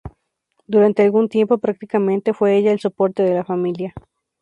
Durante 0.65 1.03
algún 1.03 1.29
tiempo, 1.29 1.59
prácticamente 1.59 2.33
fue 2.33 2.57
ella 2.57 2.71
el 2.71 2.79
soporte 2.79 3.21
de 3.21 3.35
la 3.35 3.45
familia. 3.45 3.93